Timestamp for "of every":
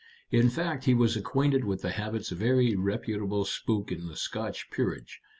2.31-2.75